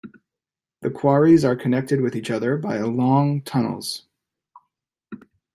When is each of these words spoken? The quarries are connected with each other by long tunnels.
The 0.81 0.89
quarries 0.89 1.45
are 1.45 1.55
connected 1.55 2.01
with 2.01 2.15
each 2.15 2.31
other 2.31 2.57
by 2.57 2.79
long 2.79 3.43
tunnels. 3.43 4.07